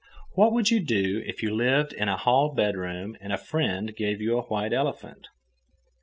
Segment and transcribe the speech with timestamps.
[0.33, 4.19] What would you do if you lived in a hall bedroom and a friend gave
[4.19, 5.27] you a white elephant?